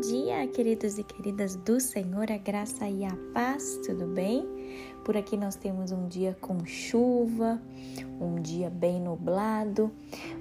Bom 0.00 0.08
dia, 0.08 0.46
queridos 0.46 0.96
e 0.96 1.04
queridas 1.04 1.56
do 1.56 1.78
Senhor, 1.78 2.32
a 2.32 2.38
graça 2.38 2.88
e 2.88 3.04
a 3.04 3.14
paz, 3.34 3.78
tudo 3.84 4.06
bem? 4.06 4.48
Por 5.04 5.14
aqui 5.14 5.36
nós 5.36 5.56
temos 5.56 5.92
um 5.92 6.08
dia 6.08 6.34
com 6.40 6.64
chuva, 6.64 7.60
um 8.18 8.40
dia 8.40 8.70
bem 8.70 8.98
nublado, 8.98 9.92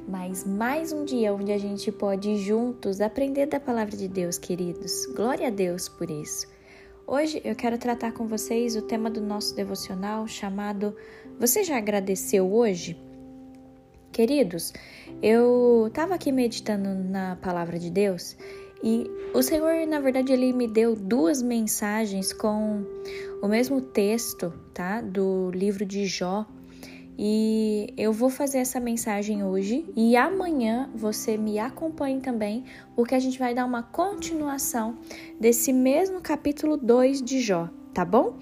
mas 0.07 0.45
mais 0.45 0.93
um 0.93 1.03
dia 1.03 1.33
onde 1.33 1.51
a 1.51 1.57
gente 1.57 1.91
pode 1.91 2.37
juntos 2.37 3.01
aprender 3.01 3.47
da 3.47 3.59
palavra 3.59 3.97
de 3.97 4.07
Deus, 4.07 4.37
queridos. 4.37 5.05
Glória 5.07 5.47
a 5.47 5.51
Deus 5.51 5.89
por 5.89 6.09
isso. 6.09 6.47
Hoje 7.05 7.41
eu 7.43 7.53
quero 7.53 7.77
tratar 7.77 8.13
com 8.13 8.27
vocês 8.27 8.77
o 8.77 8.81
tema 8.81 9.09
do 9.09 9.19
nosso 9.19 9.53
devocional 9.53 10.25
chamado 10.25 10.95
Você 11.37 11.65
já 11.65 11.77
agradeceu 11.77 12.49
hoje? 12.49 12.97
Queridos, 14.13 14.71
eu 15.21 15.87
estava 15.87 16.15
aqui 16.15 16.31
meditando 16.31 16.95
na 16.95 17.35
palavra 17.35 17.77
de 17.77 17.89
Deus 17.89 18.37
e 18.81 19.09
o 19.33 19.41
Senhor, 19.41 19.85
na 19.87 19.99
verdade, 19.99 20.31
ele 20.31 20.53
me 20.53 20.67
deu 20.67 20.95
duas 20.95 21.41
mensagens 21.41 22.31
com 22.31 22.83
o 23.41 23.47
mesmo 23.47 23.81
texto, 23.81 24.53
tá? 24.73 25.01
Do 25.01 25.51
livro 25.51 25.85
de 25.85 26.05
Jó. 26.05 26.45
E 27.21 27.93
eu 27.97 28.13
vou 28.13 28.29
fazer 28.29 28.59
essa 28.59 28.79
mensagem 28.79 29.43
hoje 29.43 29.85
e 29.93 30.15
amanhã 30.15 30.89
você 30.95 31.35
me 31.35 31.59
acompanhe 31.59 32.21
também, 32.21 32.63
porque 32.95 33.13
a 33.13 33.19
gente 33.19 33.37
vai 33.37 33.53
dar 33.53 33.65
uma 33.65 33.83
continuação 33.83 34.97
desse 35.37 35.73
mesmo 35.73 36.21
capítulo 36.21 36.77
2 36.77 37.21
de 37.21 37.41
Jó, 37.41 37.69
tá 37.93 38.05
bom? 38.05 38.37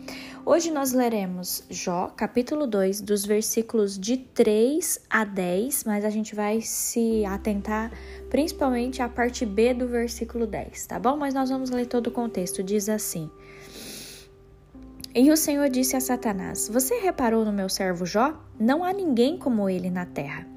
Hoje 0.45 0.71
nós 0.71 0.93
leremos 0.93 1.63
Jó, 1.69 2.07
capítulo 2.15 2.65
2, 2.65 3.01
dos 3.01 3.25
versículos 3.25 3.99
de 3.99 4.17
3 4.17 4.99
a 5.09 5.25
10, 5.25 5.83
mas 5.83 6.05
a 6.05 6.09
gente 6.09 6.33
vai 6.33 6.61
se 6.61 7.25
atentar 7.25 7.91
principalmente 8.29 9.01
à 9.01 9.09
parte 9.09 9.45
B 9.45 9.73
do 9.73 9.87
versículo 9.87 10.47
10, 10.47 10.87
tá 10.87 10.99
bom? 10.99 11.17
Mas 11.17 11.33
nós 11.33 11.49
vamos 11.49 11.69
ler 11.69 11.85
todo 11.85 12.07
o 12.07 12.11
contexto. 12.11 12.63
Diz 12.63 12.87
assim: 12.87 13.29
E 15.13 15.29
o 15.31 15.35
Senhor 15.35 15.69
disse 15.69 15.97
a 15.97 16.01
Satanás: 16.01 16.69
Você 16.71 16.95
reparou 16.99 17.43
no 17.43 17.51
meu 17.51 17.67
servo 17.67 18.05
Jó? 18.05 18.41
Não 18.57 18.83
há 18.83 18.93
ninguém 18.93 19.37
como 19.37 19.69
ele 19.69 19.89
na 19.89 20.05
terra. 20.05 20.47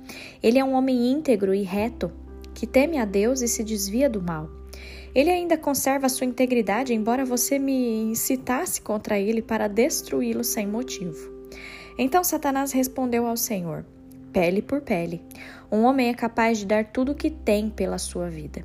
Ele 0.43 0.59
é 0.59 0.65
um 0.65 0.75
homem 0.75 1.11
íntegro 1.11 1.53
e 1.53 1.63
reto, 1.63 2.13
que 2.55 2.67
teme 2.67 2.99
a 2.99 3.05
Deus 3.05 3.41
e 3.41 3.49
se 3.49 3.65
desvia 3.65 4.09
do 4.09 4.23
mal. 4.23 4.60
Ele 5.15 5.31
ainda 5.31 5.57
conserva 5.59 6.09
sua 6.09 6.27
integridade, 6.27 6.95
embora 6.95 7.25
você 7.25 7.59
me 7.59 8.03
incitasse 8.03 8.81
contra 8.81 9.19
ele 9.19 9.43
para 9.43 9.69
destruí-lo 9.69 10.45
sem 10.45 10.67
motivo. 10.67 11.31
Então 11.99 12.23
Satanás 12.23 12.73
respondeu 12.73 13.27
ao 13.27 13.37
Senhor: 13.37 13.85
Pele 14.33 14.63
por 14.63 14.81
pele. 14.81 15.23
Um 15.71 15.83
homem 15.83 16.09
é 16.09 16.15
capaz 16.15 16.59
de 16.59 16.67
dar 16.67 16.85
tudo 16.85 17.13
o 17.13 17.15
que 17.15 17.31
tem 17.31 17.69
pela 17.69 17.99
sua 17.99 18.29
vida. 18.29 18.65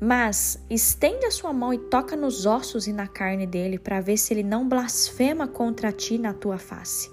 Mas 0.00 0.62
estende 0.70 1.26
a 1.26 1.30
sua 1.30 1.52
mão 1.52 1.74
e 1.74 1.78
toca 1.78 2.14
nos 2.14 2.46
ossos 2.46 2.86
e 2.86 2.92
na 2.92 3.08
carne 3.08 3.46
dele 3.46 3.78
para 3.78 4.00
ver 4.00 4.16
se 4.16 4.32
ele 4.32 4.42
não 4.42 4.68
blasfema 4.68 5.48
contra 5.48 5.90
ti 5.90 6.18
na 6.18 6.32
tua 6.32 6.58
face. 6.58 7.10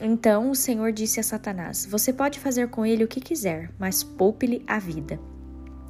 Então 0.00 0.50
o 0.50 0.54
Senhor 0.54 0.92
disse 0.92 1.20
a 1.20 1.22
Satanás: 1.22 1.86
Você 1.86 2.12
pode 2.12 2.40
fazer 2.40 2.68
com 2.68 2.84
ele 2.84 3.04
o 3.04 3.08
que 3.08 3.20
quiser, 3.20 3.70
mas 3.78 4.02
poupe-lhe 4.02 4.62
a 4.66 4.78
vida. 4.78 5.18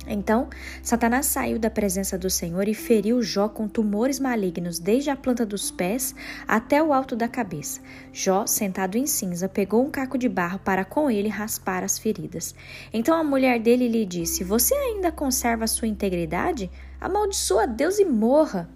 Então, 0.06 0.48
Satanás 0.82 1.26
saiu 1.26 1.58
da 1.58 1.68
presença 1.68 2.16
do 2.16 2.30
Senhor 2.30 2.66
e 2.66 2.74
feriu 2.74 3.22
Jó 3.22 3.48
com 3.48 3.68
tumores 3.68 4.18
malignos, 4.18 4.78
desde 4.78 5.10
a 5.10 5.16
planta 5.16 5.44
dos 5.44 5.70
pés 5.70 6.14
até 6.48 6.82
o 6.82 6.92
alto 6.92 7.14
da 7.14 7.28
cabeça. 7.28 7.80
Jó, 8.12 8.46
sentado 8.46 8.96
em 8.96 9.06
cinza, 9.06 9.48
pegou 9.48 9.84
um 9.84 9.90
caco 9.90 10.16
de 10.16 10.28
barro 10.28 10.58
para 10.58 10.84
com 10.84 11.10
ele 11.10 11.28
raspar 11.28 11.84
as 11.84 11.98
feridas. 11.98 12.54
Então 12.92 13.14
a 13.14 13.22
mulher 13.22 13.60
dele 13.60 13.88
lhe 13.88 14.06
disse: 14.06 14.42
Você 14.42 14.74
ainda 14.74 15.12
conserva 15.12 15.64
a 15.64 15.68
sua 15.68 15.86
integridade? 15.86 16.70
Amaldiçoa 17.00 17.66
Deus 17.66 17.98
e 17.98 18.04
morra. 18.04 18.70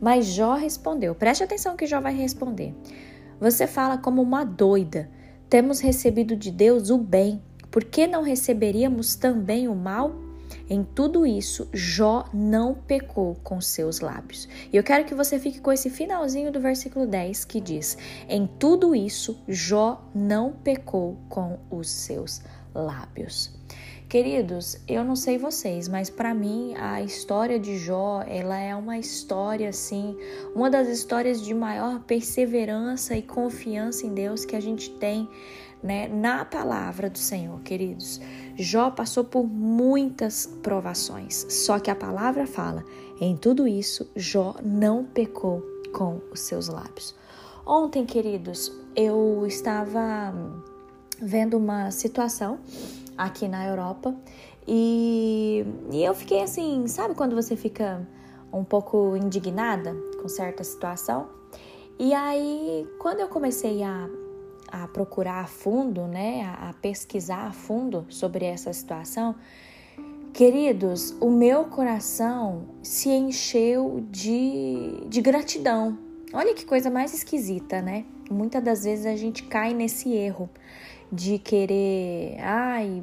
Mas 0.00 0.26
Jó 0.26 0.54
respondeu: 0.54 1.14
Preste 1.14 1.42
atenção 1.42 1.76
que 1.76 1.86
Jó 1.86 2.00
vai 2.00 2.14
responder. 2.14 2.74
Você 3.40 3.66
fala 3.66 3.98
como 3.98 4.22
uma 4.22 4.44
doida. 4.44 5.10
Temos 5.50 5.80
recebido 5.80 6.36
de 6.36 6.50
Deus 6.50 6.90
o 6.90 6.98
bem. 6.98 7.42
Por 7.70 7.84
que 7.84 8.06
não 8.06 8.22
receberíamos 8.22 9.16
também 9.16 9.66
o 9.66 9.74
mal? 9.74 10.14
Em 10.68 10.82
tudo 10.82 11.26
isso, 11.26 11.68
Jó 11.72 12.24
não 12.32 12.74
pecou 12.74 13.36
com 13.42 13.60
seus 13.60 14.00
lábios. 14.00 14.48
E 14.72 14.76
eu 14.76 14.82
quero 14.82 15.04
que 15.04 15.14
você 15.14 15.38
fique 15.38 15.60
com 15.60 15.72
esse 15.72 15.90
finalzinho 15.90 16.50
do 16.50 16.60
versículo 16.60 17.06
10 17.06 17.44
que 17.44 17.60
diz: 17.60 17.96
Em 18.28 18.46
tudo 18.46 18.94
isso, 18.94 19.38
Jó 19.48 20.02
não 20.14 20.52
pecou 20.52 21.18
com 21.28 21.58
os 21.70 21.88
seus 21.90 22.42
lábios. 22.74 23.52
Queridos, 24.08 24.76
eu 24.86 25.02
não 25.02 25.16
sei 25.16 25.38
vocês, 25.38 25.88
mas 25.88 26.08
para 26.08 26.32
mim 26.32 26.74
a 26.76 27.02
história 27.02 27.58
de 27.58 27.76
Jó, 27.78 28.22
ela 28.24 28.56
é 28.56 28.72
uma 28.76 28.96
história 28.96 29.68
assim, 29.68 30.16
uma 30.54 30.70
das 30.70 30.86
histórias 30.86 31.42
de 31.42 31.52
maior 31.52 32.00
perseverança 32.00 33.16
e 33.16 33.22
confiança 33.22 34.06
em 34.06 34.14
Deus 34.14 34.44
que 34.44 34.54
a 34.54 34.60
gente 34.60 34.90
tem, 34.90 35.28
né, 35.82 36.06
na 36.06 36.44
palavra 36.44 37.10
do 37.10 37.18
Senhor, 37.18 37.60
queridos. 37.62 38.20
Jó 38.56 38.90
passou 38.90 39.24
por 39.24 39.44
muitas 39.44 40.46
provações, 40.62 41.46
só 41.48 41.78
que 41.78 41.90
a 41.90 41.96
palavra 41.96 42.46
fala: 42.46 42.84
em 43.20 43.36
tudo 43.36 43.66
isso, 43.66 44.08
Jó 44.14 44.54
não 44.62 45.04
pecou 45.04 45.62
com 45.92 46.20
os 46.32 46.40
seus 46.40 46.68
lábios. 46.68 47.14
Ontem, 47.66 48.04
queridos, 48.04 48.72
eu 48.94 49.44
estava 49.46 50.34
vendo 51.20 51.56
uma 51.56 51.90
situação 51.90 52.58
aqui 53.16 53.48
na 53.48 53.66
Europa 53.66 54.14
e, 54.66 55.64
e 55.90 56.04
eu 56.04 56.14
fiquei 56.14 56.42
assim, 56.42 56.86
sabe 56.86 57.14
quando 57.14 57.34
você 57.34 57.56
fica 57.56 58.06
um 58.52 58.64
pouco 58.64 59.16
indignada 59.16 59.96
com 60.20 60.28
certa 60.28 60.62
situação? 60.62 61.28
E 61.98 62.12
aí, 62.12 62.88
quando 62.98 63.20
eu 63.20 63.28
comecei 63.28 63.82
a 63.82 64.08
a 64.82 64.88
procurar 64.88 65.40
a 65.40 65.46
fundo, 65.46 66.06
né, 66.06 66.42
a, 66.44 66.70
a 66.70 66.72
pesquisar 66.72 67.46
a 67.46 67.52
fundo 67.52 68.06
sobre 68.08 68.44
essa 68.44 68.72
situação, 68.72 69.34
queridos, 70.32 71.16
o 71.20 71.30
meu 71.30 71.66
coração 71.66 72.66
se 72.82 73.08
encheu 73.08 74.04
de, 74.10 75.06
de 75.06 75.20
gratidão. 75.20 75.96
Olha 76.32 76.54
que 76.54 76.64
coisa 76.64 76.90
mais 76.90 77.14
esquisita, 77.14 77.80
né? 77.80 78.04
Muitas 78.28 78.62
das 78.62 78.84
vezes 78.84 79.06
a 79.06 79.14
gente 79.14 79.44
cai 79.44 79.72
nesse 79.72 80.12
erro 80.12 80.50
de 81.12 81.38
querer, 81.38 82.36
ai, 82.40 83.00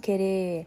querer 0.00 0.66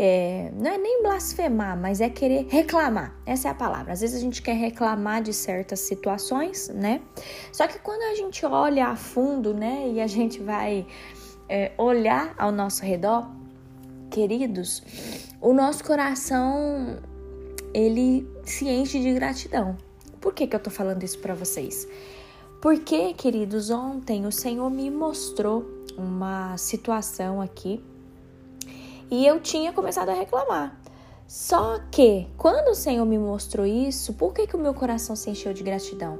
é, 0.00 0.52
não 0.54 0.70
é 0.70 0.78
nem 0.78 1.02
blasfemar, 1.02 1.76
mas 1.76 2.00
é 2.00 2.08
querer 2.08 2.46
reclamar. 2.48 3.12
Essa 3.26 3.48
é 3.48 3.50
a 3.50 3.54
palavra. 3.54 3.92
Às 3.92 4.00
vezes 4.00 4.16
a 4.16 4.20
gente 4.20 4.40
quer 4.40 4.52
reclamar 4.52 5.20
de 5.20 5.32
certas 5.32 5.80
situações, 5.80 6.68
né? 6.68 7.00
Só 7.52 7.66
que 7.66 7.80
quando 7.80 8.02
a 8.02 8.14
gente 8.14 8.46
olha 8.46 8.86
a 8.86 8.96
fundo, 8.96 9.52
né, 9.52 9.90
e 9.92 10.00
a 10.00 10.06
gente 10.06 10.40
vai 10.40 10.86
é, 11.48 11.72
olhar 11.76 12.32
ao 12.38 12.52
nosso 12.52 12.84
redor, 12.84 13.28
queridos, 14.08 14.84
o 15.40 15.52
nosso 15.52 15.82
coração 15.82 17.00
ele 17.74 18.24
se 18.44 18.68
enche 18.68 19.00
de 19.00 19.12
gratidão. 19.14 19.76
Por 20.20 20.32
que, 20.32 20.46
que 20.46 20.54
eu 20.54 20.60
tô 20.60 20.70
falando 20.70 21.02
isso 21.02 21.18
para 21.18 21.34
vocês? 21.34 21.88
Porque, 22.62 23.14
queridos, 23.14 23.68
ontem 23.68 24.26
o 24.26 24.32
Senhor 24.32 24.70
me 24.70 24.90
mostrou 24.92 25.66
uma 25.96 26.56
situação 26.56 27.40
aqui 27.40 27.82
e 29.10 29.26
eu 29.26 29.40
tinha 29.40 29.72
começado 29.72 30.08
a 30.08 30.14
reclamar. 30.14 30.78
Só 31.26 31.78
que, 31.90 32.26
quando 32.38 32.68
o 32.68 32.74
Senhor 32.74 33.04
me 33.04 33.18
mostrou 33.18 33.66
isso, 33.66 34.14
por 34.14 34.32
que, 34.32 34.46
que 34.46 34.56
o 34.56 34.58
meu 34.58 34.72
coração 34.72 35.14
se 35.14 35.28
encheu 35.28 35.52
de 35.52 35.62
gratidão? 35.62 36.18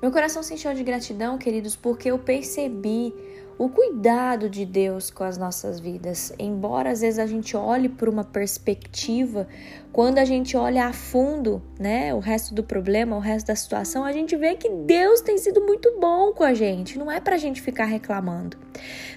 Meu 0.00 0.12
coração 0.12 0.42
se 0.42 0.54
encheu 0.54 0.74
de 0.74 0.84
gratidão, 0.84 1.38
queridos, 1.38 1.74
porque 1.74 2.10
eu 2.10 2.18
percebi 2.18 3.12
o 3.58 3.68
cuidado 3.68 4.48
de 4.48 4.64
Deus 4.64 5.10
com 5.10 5.24
as 5.24 5.38
nossas 5.38 5.78
vidas. 5.78 6.32
Embora 6.38 6.90
às 6.90 7.00
vezes 7.00 7.18
a 7.18 7.26
gente 7.26 7.56
olhe 7.56 7.88
por 7.88 8.08
uma 8.08 8.24
perspectiva, 8.24 9.46
quando 9.92 10.18
a 10.18 10.24
gente 10.24 10.56
olha 10.56 10.86
a 10.86 10.92
fundo, 10.92 11.62
né, 11.78 12.12
o 12.12 12.18
resto 12.18 12.54
do 12.54 12.64
problema, 12.64 13.16
o 13.16 13.20
resto 13.20 13.46
da 13.46 13.56
situação, 13.56 14.04
a 14.04 14.12
gente 14.12 14.36
vê 14.36 14.54
que 14.56 14.68
Deus 14.68 15.20
tem 15.20 15.38
sido 15.38 15.60
muito 15.60 15.98
bom 16.00 16.32
com 16.32 16.42
a 16.42 16.52
gente. 16.52 16.98
Não 16.98 17.10
é 17.10 17.20
pra 17.20 17.36
gente 17.36 17.62
ficar 17.62 17.84
reclamando. 17.84 18.56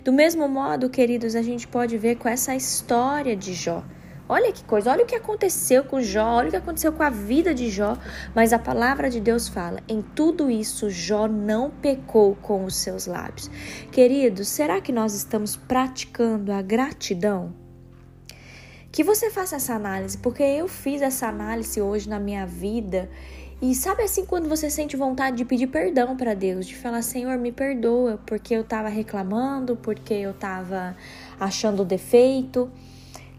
Do 0.03 0.13
mesmo 0.13 0.47
modo, 0.47 0.89
queridos, 0.89 1.35
a 1.35 1.41
gente 1.41 1.67
pode 1.67 1.97
ver 1.97 2.17
com 2.17 2.29
essa 2.29 2.55
história 2.55 3.35
de 3.35 3.53
Jó. 3.53 3.83
Olha 4.29 4.51
que 4.51 4.61
coisa, 4.63 4.91
olha 4.91 5.03
o 5.03 5.07
que 5.07 5.15
aconteceu 5.15 5.85
com 5.85 6.01
Jó, 6.01 6.25
olha 6.35 6.49
o 6.49 6.51
que 6.51 6.57
aconteceu 6.57 6.91
com 6.91 7.01
a 7.01 7.09
vida 7.09 7.53
de 7.53 7.69
Jó, 7.69 7.97
mas 8.35 8.51
a 8.51 8.59
palavra 8.59 9.09
de 9.09 9.21
Deus 9.21 9.47
fala: 9.47 9.79
em 9.87 10.01
tudo 10.01 10.51
isso 10.51 10.89
Jó 10.89 11.27
não 11.27 11.69
pecou 11.69 12.35
com 12.41 12.65
os 12.65 12.75
seus 12.75 13.07
lábios. 13.07 13.49
Queridos, 13.89 14.49
será 14.49 14.81
que 14.81 14.91
nós 14.91 15.13
estamos 15.13 15.55
praticando 15.55 16.51
a 16.51 16.61
gratidão? 16.61 17.55
Que 18.91 19.01
você 19.01 19.29
faça 19.29 19.55
essa 19.55 19.75
análise, 19.75 20.17
porque 20.17 20.43
eu 20.43 20.67
fiz 20.67 21.01
essa 21.01 21.27
análise 21.27 21.79
hoje 21.81 22.09
na 22.09 22.19
minha 22.19 22.45
vida. 22.45 23.09
E 23.61 23.73
sabe 23.73 24.03
assim 24.03 24.25
quando 24.25 24.49
você 24.49 24.69
sente 24.69 24.95
vontade 24.97 25.37
de 25.37 25.45
pedir 25.45 25.67
perdão 25.67 26.17
para 26.17 26.33
Deus, 26.33 26.67
de 26.67 26.75
falar: 26.75 27.01
Senhor, 27.01 27.37
me 27.37 27.53
perdoa, 27.53 28.19
porque 28.25 28.53
eu 28.53 28.61
estava 28.61 28.89
reclamando, 28.89 29.77
porque 29.77 30.13
eu 30.13 30.31
estava 30.31 30.97
achando 31.39 31.85
defeito. 31.85 32.69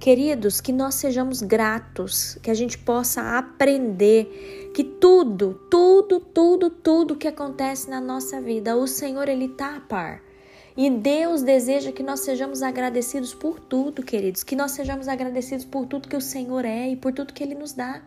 Queridos, 0.00 0.60
que 0.60 0.72
nós 0.72 0.94
sejamos 0.94 1.42
gratos, 1.42 2.38
que 2.40 2.50
a 2.50 2.54
gente 2.54 2.78
possa 2.78 3.36
aprender 3.36 4.70
que 4.72 4.84
tudo, 4.84 5.60
tudo, 5.68 6.20
tudo, 6.20 6.70
tudo 6.70 7.16
que 7.16 7.26
acontece 7.26 7.90
na 7.90 8.00
nossa 8.00 8.40
vida, 8.40 8.76
o 8.76 8.86
Senhor 8.86 9.28
ele 9.28 9.48
tá 9.48 9.76
a 9.76 9.80
par. 9.80 10.22
E 10.76 10.88
Deus 10.88 11.42
deseja 11.42 11.90
que 11.90 12.04
nós 12.04 12.20
sejamos 12.20 12.62
agradecidos 12.62 13.34
por 13.34 13.58
tudo, 13.58 14.04
queridos, 14.04 14.44
que 14.44 14.54
nós 14.54 14.70
sejamos 14.70 15.08
agradecidos 15.08 15.64
por 15.64 15.84
tudo 15.86 16.08
que 16.08 16.16
o 16.16 16.20
Senhor 16.20 16.64
é 16.64 16.90
e 16.90 16.96
por 16.96 17.12
tudo 17.12 17.34
que 17.34 17.42
ele 17.42 17.56
nos 17.56 17.72
dá. 17.72 18.00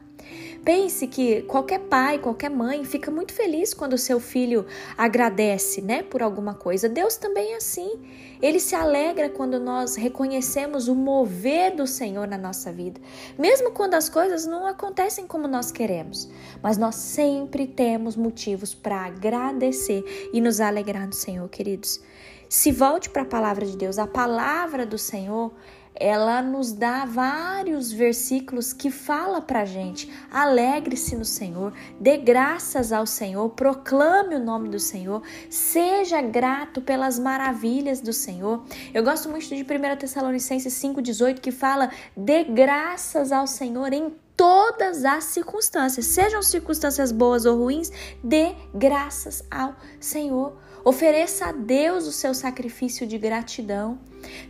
Pense 0.63 1.07
que 1.07 1.41
qualquer 1.43 1.79
pai, 1.79 2.19
qualquer 2.19 2.49
mãe 2.49 2.83
fica 2.83 3.09
muito 3.09 3.33
feliz 3.33 3.73
quando 3.73 3.93
o 3.93 3.97
seu 3.97 4.19
filho 4.19 4.65
agradece, 4.97 5.81
né, 5.81 6.03
por 6.03 6.21
alguma 6.21 6.53
coisa. 6.53 6.87
Deus 6.87 7.17
também 7.17 7.53
é 7.53 7.55
assim. 7.55 7.99
Ele 8.41 8.59
se 8.59 8.75
alegra 8.75 9.29
quando 9.29 9.59
nós 9.59 9.95
reconhecemos 9.95 10.87
o 10.87 10.95
mover 10.95 11.75
do 11.75 11.87
Senhor 11.87 12.27
na 12.27 12.37
nossa 12.37 12.71
vida, 12.71 12.99
mesmo 13.37 13.71
quando 13.71 13.93
as 13.93 14.09
coisas 14.09 14.45
não 14.45 14.65
acontecem 14.65 15.27
como 15.27 15.47
nós 15.47 15.71
queremos. 15.71 16.29
Mas 16.61 16.77
nós 16.77 16.95
sempre 16.95 17.67
temos 17.67 18.15
motivos 18.15 18.73
para 18.73 19.05
agradecer 19.05 20.29
e 20.33 20.41
nos 20.41 20.59
alegrar 20.59 21.07
no 21.07 21.13
Senhor, 21.13 21.47
queridos. 21.49 22.01
Se 22.49 22.69
volte 22.69 23.09
para 23.09 23.21
a 23.21 23.25
palavra 23.25 23.65
de 23.65 23.77
Deus. 23.77 23.97
A 23.97 24.05
palavra 24.05 24.85
do 24.85 24.97
Senhor 24.97 25.53
ela 25.95 26.41
nos 26.41 26.71
dá 26.71 27.05
vários 27.05 27.91
versículos 27.91 28.73
que 28.73 28.89
fala 28.89 29.41
pra 29.41 29.65
gente: 29.65 30.11
alegre-se 30.31 31.15
no 31.15 31.25
Senhor, 31.25 31.73
dê 31.99 32.17
graças 32.17 32.91
ao 32.91 33.05
Senhor, 33.05 33.49
proclame 33.49 34.35
o 34.35 34.39
nome 34.39 34.69
do 34.69 34.79
Senhor, 34.79 35.21
seja 35.49 36.21
grato 36.21 36.81
pelas 36.81 37.19
maravilhas 37.19 38.01
do 38.01 38.13
Senhor. 38.13 38.63
Eu 38.93 39.03
gosto 39.03 39.29
muito 39.29 39.47
de 39.47 39.63
1 39.63 39.97
Tessalonicenses 39.97 40.73
5:18 40.73 41.39
que 41.39 41.51
fala: 41.51 41.91
dê 42.15 42.43
graças 42.43 43.31
ao 43.31 43.45
Senhor 43.45 43.93
em 43.93 44.13
todas 44.35 45.05
as 45.05 45.25
circunstâncias, 45.25 46.07
sejam 46.07 46.41
circunstâncias 46.41 47.11
boas 47.11 47.45
ou 47.45 47.59
ruins, 47.59 47.91
dê 48.23 48.55
graças 48.73 49.43
ao 49.51 49.75
Senhor. 49.99 50.57
Ofereça 50.83 51.47
a 51.47 51.51
Deus 51.51 52.07
o 52.07 52.11
seu 52.11 52.33
sacrifício 52.33 53.05
de 53.05 53.15
gratidão. 53.19 53.99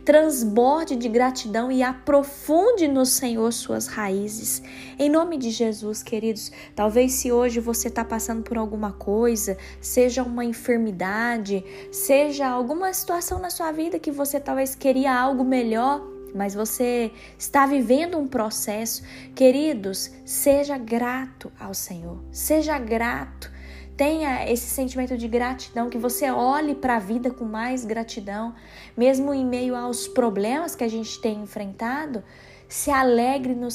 Transborde 0.02 0.96
de 0.96 1.06
gratidão 1.08 1.70
e 1.70 1.82
aprofunde 1.82 2.88
no 2.88 3.04
Senhor 3.04 3.52
suas 3.52 3.86
raízes. 3.86 4.62
Em 4.98 5.10
nome 5.10 5.36
de 5.36 5.50
Jesus, 5.50 6.02
queridos, 6.02 6.50
talvez 6.74 7.12
se 7.12 7.30
hoje 7.30 7.60
você 7.60 7.88
está 7.88 8.02
passando 8.02 8.42
por 8.42 8.56
alguma 8.56 8.92
coisa, 8.92 9.58
seja 9.80 10.22
uma 10.22 10.44
enfermidade, 10.44 11.62
seja 11.90 12.48
alguma 12.48 12.92
situação 12.94 13.38
na 13.38 13.50
sua 13.50 13.70
vida 13.70 13.98
que 13.98 14.10
você 14.10 14.40
talvez 14.40 14.74
queria 14.74 15.14
algo 15.14 15.44
melhor, 15.44 16.02
mas 16.34 16.54
você 16.54 17.10
está 17.38 17.66
vivendo 17.66 18.18
um 18.18 18.26
processo, 18.26 19.02
queridos, 19.34 20.10
seja 20.24 20.78
grato 20.78 21.52
ao 21.60 21.74
Senhor, 21.74 22.22
seja 22.30 22.78
grato 22.78 23.50
tenha 23.96 24.50
esse 24.50 24.68
sentimento 24.68 25.16
de 25.16 25.28
gratidão, 25.28 25.90
que 25.90 25.98
você 25.98 26.30
olhe 26.30 26.74
para 26.74 26.96
a 26.96 26.98
vida 26.98 27.30
com 27.30 27.44
mais 27.44 27.84
gratidão, 27.84 28.54
mesmo 28.96 29.32
em 29.32 29.44
meio 29.44 29.76
aos 29.76 30.08
problemas 30.08 30.74
que 30.74 30.84
a 30.84 30.88
gente 30.88 31.20
tem 31.20 31.40
enfrentado, 31.40 32.22
se 32.68 32.90
alegre 32.90 33.54
no, 33.54 33.68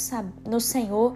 no 0.46 0.60
Senhor, 0.60 1.16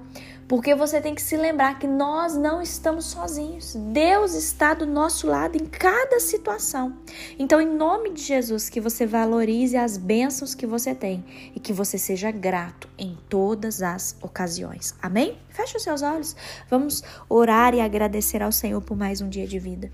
porque 0.51 0.75
você 0.75 0.99
tem 0.99 1.15
que 1.15 1.21
se 1.21 1.37
lembrar 1.37 1.79
que 1.79 1.87
nós 1.87 2.35
não 2.35 2.61
estamos 2.61 3.05
sozinhos. 3.05 3.73
Deus 3.93 4.33
está 4.33 4.73
do 4.73 4.85
nosso 4.85 5.25
lado 5.25 5.55
em 5.55 5.65
cada 5.65 6.19
situação. 6.19 6.93
Então, 7.39 7.61
em 7.61 7.73
nome 7.73 8.09
de 8.09 8.21
Jesus, 8.21 8.67
que 8.67 8.81
você 8.81 9.05
valorize 9.05 9.77
as 9.77 9.95
bênçãos 9.95 10.53
que 10.53 10.67
você 10.67 10.93
tem 10.93 11.23
e 11.55 11.59
que 11.61 11.71
você 11.71 11.97
seja 11.97 12.31
grato 12.31 12.89
em 12.97 13.17
todas 13.29 13.81
as 13.81 14.17
ocasiões. 14.21 14.93
Amém? 15.01 15.37
Feche 15.47 15.77
os 15.77 15.83
seus 15.83 16.01
olhos. 16.01 16.35
Vamos 16.69 17.01
orar 17.29 17.73
e 17.73 17.79
agradecer 17.79 18.43
ao 18.43 18.51
Senhor 18.51 18.81
por 18.81 18.97
mais 18.97 19.21
um 19.21 19.29
dia 19.29 19.47
de 19.47 19.57
vida. 19.57 19.89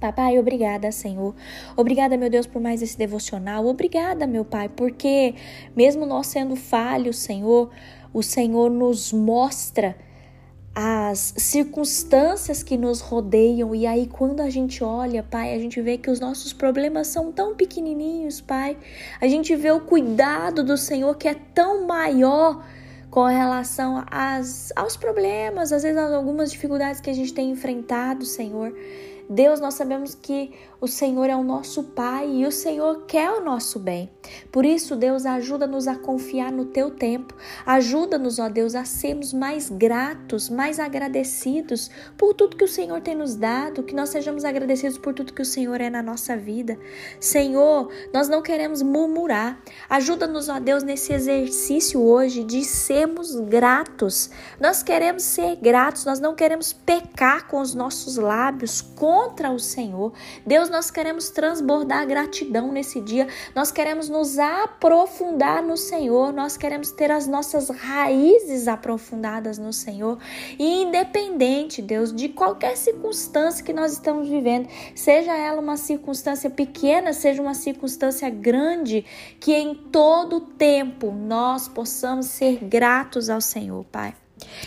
Papai, 0.00 0.38
obrigada, 0.38 0.92
Senhor. 0.92 1.34
Obrigada, 1.76 2.16
meu 2.16 2.30
Deus, 2.30 2.46
por 2.46 2.62
mais 2.62 2.80
esse 2.82 2.96
devocional. 2.96 3.66
Obrigada, 3.66 4.28
meu 4.28 4.44
Pai, 4.44 4.68
porque 4.68 5.34
mesmo 5.74 6.06
nós 6.06 6.28
sendo 6.28 6.54
falhos, 6.54 7.18
Senhor, 7.18 7.68
o 8.18 8.22
Senhor 8.22 8.68
nos 8.68 9.12
mostra 9.12 9.96
as 10.74 11.34
circunstâncias 11.36 12.62
que 12.62 12.76
nos 12.76 13.00
rodeiam 13.00 13.74
e 13.74 13.86
aí 13.86 14.06
quando 14.06 14.40
a 14.40 14.50
gente 14.50 14.82
olha, 14.82 15.22
Pai, 15.22 15.54
a 15.54 15.58
gente 15.58 15.80
vê 15.80 15.96
que 15.96 16.10
os 16.10 16.18
nossos 16.18 16.52
problemas 16.52 17.06
são 17.06 17.30
tão 17.30 17.54
pequenininhos, 17.54 18.40
Pai. 18.40 18.76
A 19.20 19.28
gente 19.28 19.54
vê 19.54 19.70
o 19.70 19.80
cuidado 19.80 20.64
do 20.64 20.76
Senhor 20.76 21.16
que 21.16 21.28
é 21.28 21.34
tão 21.34 21.86
maior 21.86 22.64
com 23.08 23.24
relação 23.24 24.04
às, 24.10 24.72
aos 24.74 24.96
problemas, 24.96 25.72
às 25.72 25.84
vezes 25.84 25.98
algumas 25.98 26.50
dificuldades 26.50 27.00
que 27.00 27.10
a 27.10 27.14
gente 27.14 27.32
tem 27.32 27.50
enfrentado, 27.50 28.24
Senhor. 28.24 28.72
Deus, 29.28 29.60
nós 29.60 29.74
sabemos 29.74 30.14
que 30.14 30.52
o 30.80 30.88
Senhor 30.88 31.28
é 31.28 31.36
o 31.36 31.44
nosso 31.44 31.82
Pai 31.84 32.30
e 32.30 32.46
o 32.46 32.52
Senhor 32.52 33.04
quer 33.06 33.30
o 33.30 33.44
nosso 33.44 33.78
bem. 33.78 34.10
Por 34.50 34.64
isso, 34.64 34.96
Deus, 34.96 35.26
ajuda-nos 35.26 35.86
a 35.86 35.96
confiar 35.96 36.50
no 36.50 36.66
teu 36.66 36.90
tempo. 36.90 37.34
Ajuda-nos, 37.66 38.38
ó 38.38 38.48
Deus, 38.48 38.74
a 38.74 38.84
sermos 38.84 39.34
mais 39.34 39.68
gratos, 39.68 40.48
mais 40.48 40.78
agradecidos 40.78 41.90
por 42.16 42.32
tudo 42.32 42.56
que 42.56 42.64
o 42.64 42.68
Senhor 42.68 43.02
tem 43.02 43.14
nos 43.14 43.34
dado, 43.34 43.82
que 43.82 43.94
nós 43.94 44.08
sejamos 44.08 44.44
agradecidos 44.44 44.96
por 44.96 45.12
tudo 45.12 45.34
que 45.34 45.42
o 45.42 45.46
Senhor 45.46 45.78
é 45.80 45.90
na 45.90 46.02
nossa 46.02 46.36
vida. 46.36 46.78
Senhor, 47.20 47.90
nós 48.14 48.28
não 48.28 48.40
queremos 48.40 48.80
murmurar. 48.80 49.60
Ajuda-nos, 49.90 50.48
ó 50.48 50.58
Deus, 50.58 50.82
nesse 50.82 51.12
exercício 51.12 52.00
hoje 52.00 52.44
de 52.44 52.64
sermos 52.64 53.34
gratos. 53.34 54.30
Nós 54.58 54.82
queremos 54.82 55.24
ser 55.24 55.56
gratos, 55.56 56.04
nós 56.06 56.18
não 56.18 56.34
queremos 56.34 56.72
pecar 56.72 57.46
com 57.46 57.60
os 57.60 57.74
nossos 57.74 58.16
lábios, 58.16 58.80
com 58.80 59.17
contra 59.18 59.50
o 59.50 59.58
Senhor. 59.58 60.12
Deus, 60.46 60.70
nós 60.70 60.92
queremos 60.92 61.28
transbordar 61.30 62.06
gratidão 62.06 62.70
nesse 62.70 63.00
dia, 63.00 63.26
nós 63.52 63.72
queremos 63.72 64.08
nos 64.08 64.38
aprofundar 64.38 65.60
no 65.60 65.76
Senhor, 65.76 66.32
nós 66.32 66.56
queremos 66.56 66.92
ter 66.92 67.10
as 67.10 67.26
nossas 67.26 67.68
raízes 67.68 68.68
aprofundadas 68.68 69.58
no 69.58 69.72
Senhor. 69.72 70.18
E 70.56 70.82
independente, 70.82 71.82
Deus, 71.82 72.14
de 72.14 72.28
qualquer 72.28 72.76
circunstância 72.76 73.64
que 73.64 73.72
nós 73.72 73.92
estamos 73.92 74.28
vivendo, 74.28 74.68
seja 74.94 75.36
ela 75.36 75.60
uma 75.60 75.76
circunstância 75.76 76.48
pequena, 76.48 77.12
seja 77.12 77.42
uma 77.42 77.54
circunstância 77.54 78.30
grande, 78.30 79.04
que 79.40 79.52
em 79.52 79.74
todo 79.74 80.40
tempo 80.40 81.10
nós 81.10 81.66
possamos 81.66 82.26
ser 82.26 82.58
gratos 82.62 83.28
ao 83.28 83.40
Senhor, 83.40 83.84
Pai. 83.84 84.14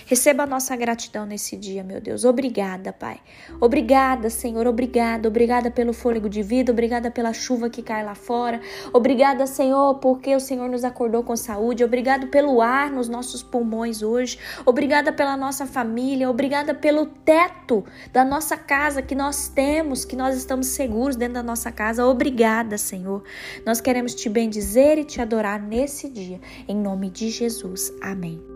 Receba 0.05 0.43
a 0.43 0.48
nossa 0.48 0.75
gratidão 0.75 1.25
nesse 1.25 1.55
dia, 1.55 1.83
meu 1.83 2.00
Deus. 2.01 2.25
Obrigada, 2.25 2.91
Pai. 2.93 3.19
Obrigada, 3.60 4.29
Senhor. 4.29 4.67
Obrigada. 4.67 5.27
Obrigada 5.27 5.71
pelo 5.71 5.93
fôlego 5.93 6.29
de 6.29 6.41
vida. 6.41 6.71
Obrigada 6.71 7.10
pela 7.12 7.33
chuva 7.33 7.69
que 7.69 7.81
cai 7.81 8.03
lá 8.03 8.15
fora. 8.15 8.60
Obrigada, 8.93 9.45
Senhor, 9.45 9.95
porque 9.95 10.36
o 10.36 10.39
Senhor 10.39 10.69
nos 10.69 10.83
acordou 10.83 11.24
com 11.24 11.36
saúde. 11.36 11.83
Obrigado 11.83 12.27
pelo 12.27 12.62
ar 12.62 12.91
nos 12.91 13.07
nossos 13.07 13.43
pulmões 13.43 14.01
hoje. 14.01 14.38
Obrigada 14.65 15.12
pela 15.12 15.36
nossa 15.38 15.65
família. 15.65 16.29
Obrigada 16.29 16.74
pelo 16.74 17.05
teto 17.05 17.83
da 18.12 18.24
nossa 18.24 18.57
casa 18.57 19.01
que 19.01 19.15
nós 19.15 19.48
temos, 19.48 20.05
que 20.05 20.15
nós 20.15 20.36
estamos 20.36 20.67
seguros 20.67 21.15
dentro 21.15 21.36
da 21.36 21.43
nossa 21.43 21.71
casa. 21.71 22.05
Obrigada, 22.05 22.77
Senhor. 22.77 23.24
Nós 23.65 23.81
queremos 23.81 24.13
te 24.13 24.29
bendizer 24.29 24.98
e 24.98 25.03
te 25.03 25.21
adorar 25.21 25.62
nesse 25.62 26.10
dia. 26.10 26.39
Em 26.67 26.75
nome 26.75 27.10
de 27.10 27.29
Jesus. 27.29 27.91
Amém. 28.01 28.50